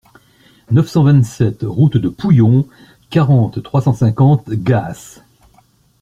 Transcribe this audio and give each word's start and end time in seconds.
neuf 0.71 0.87
cent 0.89 1.03
vingt-sept 1.03 1.59
route 1.61 1.95
de 1.95 2.09
Pouillon, 2.09 2.67
quarante, 3.11 3.61
trois 3.61 3.83
cent 3.83 3.93
cinquante, 3.93 4.49
Gaas 4.49 5.21